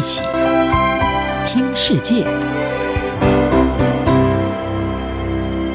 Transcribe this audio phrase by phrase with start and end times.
[0.00, 0.22] 一起
[1.46, 2.24] 听世界，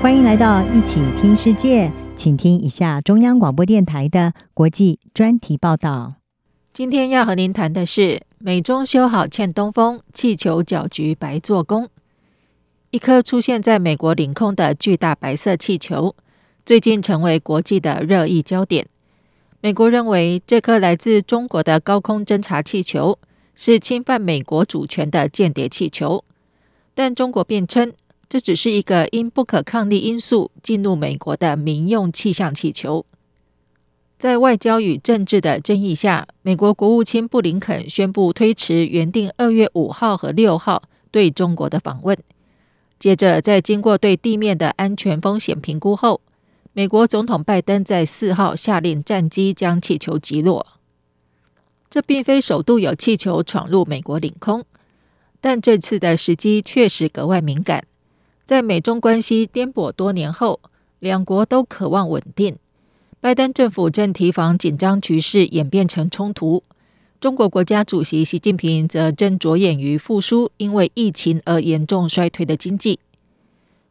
[0.02, 6.16] 欢迎来到一起听世界，请听一下中央广播电台的国际专题报道。
[6.74, 11.88] 今天要和您谈的是美中修好欠东风，气球搅局白做工。
[12.90, 16.16] 一颗出现在美国领空的巨大白色气球，
[16.66, 18.88] 最近成为国际的热议焦点。
[19.62, 23.20] 美国认为这颗来自中国的高空侦察气球
[23.56, 26.24] 是侵犯美国主权的间谍气球，
[26.94, 27.94] 但中国辩称
[28.28, 33.06] 这只是一个因不可抗力因素进入美国的民用气象气球。
[34.18, 42.18] 在外交与政治的争议下，美国国务卿布林肯宣布推迟原定二月五号和六号对中国的访问。
[42.98, 46.22] 接着，在经过对地面的安全风险评估后，
[46.72, 50.75] 美国总统拜登在四号下令战机将气球击落。
[51.96, 54.66] 这并非首度有气球闯入美国领空，
[55.40, 57.86] 但这次的时机确实格外敏感。
[58.44, 60.60] 在美中关系颠簸多年后，
[61.00, 62.58] 两国都渴望稳定。
[63.22, 66.64] 拜登政府正提防紧张局势演变成冲突，
[67.22, 73.00] 中国国家主席习近平则正着眼于复苏因为疫情而严重衰退的经济。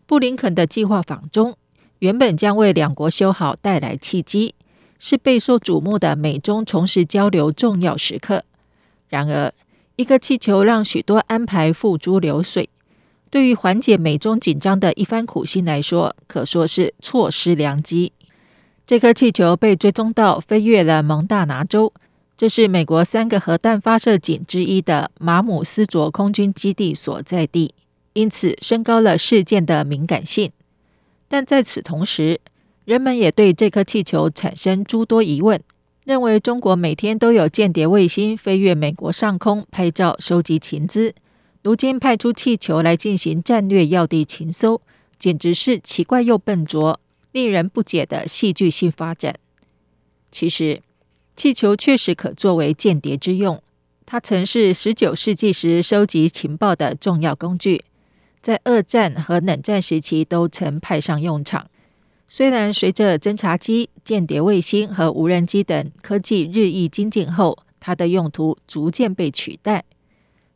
[0.05, 1.57] 布林肯的计划访中。
[2.01, 4.55] 原本将为两国修好带来契机，
[5.07, 8.43] 是备受瞩目的美中重拾交流重要时刻。
[9.11, 9.53] 然而，
[9.97, 12.71] 一个气球让许多安排付诸流水，
[13.29, 18.13] 对于缓解美中紧张的一番苦心来说，可说是错失良机。
[18.87, 21.93] 这颗气球被追踪到飞越了蒙大拿州，
[22.35, 27.75] 这是美国三个核弹发射井之一的马姆斯卓空军基地所在地，
[28.15, 30.51] 因此升高了事件的敏感性。
[31.29, 32.41] 但在此同时，
[32.85, 35.63] 人们也对这颗气球产生诸多疑问，
[36.05, 41.15] 认为中国每天都有间谍卫星飞越美国上空拍照、收集情资，
[41.63, 44.83] 如今派出气球来进行战略要地情搜，
[45.19, 47.01] 简直是奇怪又笨拙、
[47.33, 49.35] 令人不解的戏剧性发展。
[50.31, 50.83] 其实，
[51.35, 53.63] 气球确实可作为间谍之用，
[54.05, 57.83] 它曾是十九世纪时收集情报的重要工具。
[58.43, 61.71] 在二战和冷战时期都曾派上用场。
[62.37, 69.85] 虽然随着侦察机、间谍卫星和无人机等科技日益精进后，它的用途逐渐被取代，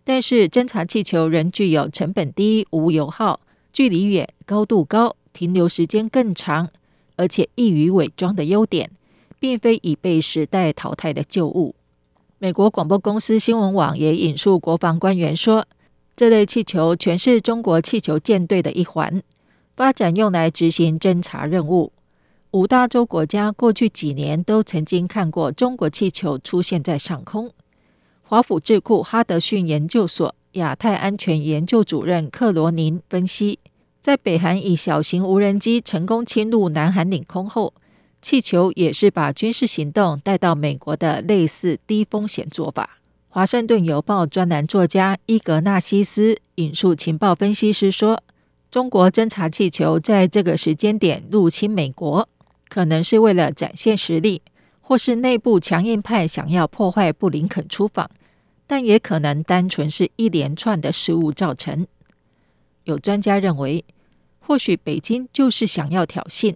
[0.02, 3.38] 但是侦察气球仍具有成本低、无油耗、
[3.72, 6.68] 距离远、高度高、停留时间更长，
[7.14, 8.90] 而且易于伪装的优点，
[9.38, 11.76] 并非已被时代淘汰的旧物。
[12.38, 15.64] 美国广播公司新闻网也引述国防官员说。
[16.16, 19.22] 这类气球全是中国气球舰队的一环，
[19.78, 21.92] 发展用来执行侦察任务。
[22.50, 27.52] 五大洲国家过去几年都曾经看过中国气球出现在上空。
[28.22, 33.60] 华府智库哈德逊研究所亚太安全研究主任克罗宁分析，
[34.00, 37.72] 在北韩以小型无人机成功侵入南韩领空后，
[38.20, 42.98] 气球也是把军事行动带到美国的类似低风险做法。
[43.28, 48.24] 华盛顿邮报专栏作家伊格纳西斯引述情报分析师说
[48.70, 52.28] ：“中国侦察气球在这个时间点入侵美国，
[52.68, 54.42] 可能是为了展现实力，
[54.80, 58.10] 或是内部强硬派想要破坏布林肯出访，
[58.66, 61.86] 但也可能单纯是一连串的失误造成。”
[62.84, 63.84] 有专家认为，
[64.38, 66.54] 或许北京就是想要挑衅，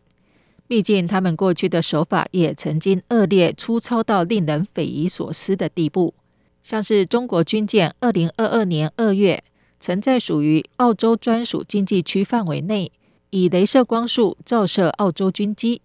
[0.66, 6.14] 毕竟他们过去的手法也曾经恶劣粗糙到令人匪夷所思的地步。
[6.62, 9.42] 像是中国军舰，二零二二年二月
[9.82, 12.92] 曾在属于澳洲专属经济区范围内，
[13.30, 15.82] 以镭射光束照射澳洲军机。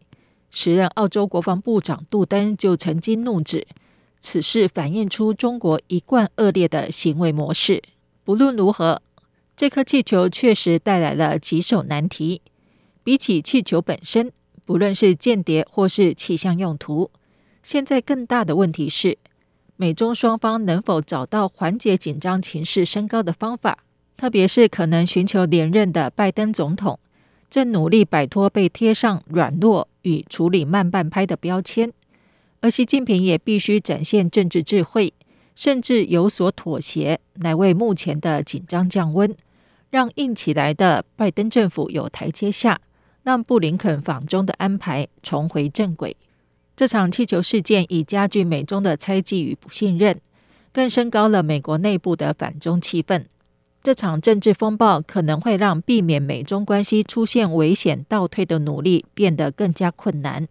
[0.52, 3.66] 时任澳洲国防部长杜登就曾经怒指，
[4.20, 7.82] 此事反映出中国一贯恶劣的行为模式。
[8.24, 9.02] 不论如何，
[9.56, 12.44] 这颗气球确实带来了棘手难题。
[13.04, 14.32] 比起气球本身，
[14.64, 17.10] 不论是间谍或是气象用途，
[17.64, 19.18] 现在更大的问题是。
[19.76, 23.80] 美中双方能否找到缓解紧张情势升高的方法？
[24.18, 27.00] 特别是可能寻求连任的拜登总统，
[27.52, 31.94] 正努力摆脱被贴上软弱与处理慢半拍的标签，
[32.62, 35.14] 而习近平也必须展现政治智慧，
[35.56, 39.36] 甚至有所妥协，来为目前的紧张降温，
[39.92, 42.82] 让硬起来的拜登政府有台阶下，
[43.22, 46.18] 让布林肯访中的安排重回正轨。
[46.76, 50.20] 这场气球事件已加剧美中的猜忌与不信任，
[50.74, 53.26] 更升高了美国内部的反中气氛。
[53.84, 60.48] 这场政治风暴可能会让避免美中关系出现危险倒退的努力变得更加困难，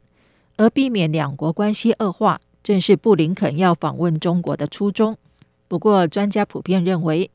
[0.56, 5.18] 而避免两国关系恶化，正是布林肯要访问中国的初衷。
[5.68, 7.30] 不过，专家普遍认为，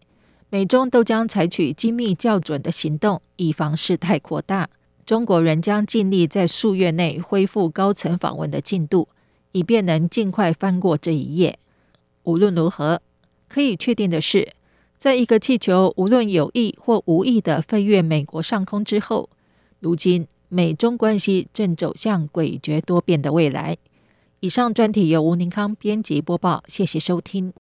[0.50, 4.70] 美中都将采取精密校准的行动，以防事态扩大。
[5.06, 9.10] 中国仍将尽力在数月内恢复高层访问的进度，
[9.52, 11.60] 以便能尽快翻过这一页。
[12.24, 13.02] 无论如何，
[13.50, 14.54] 可以确定的是，
[15.02, 19.32] 在一个气球无论有意或无意的飞越美国上空之后，
[19.80, 23.80] 如今美中关系正走向诡谲多变的未来。
[24.42, 27.52] 以上专题由吴宁康编辑播报，谢谢收听。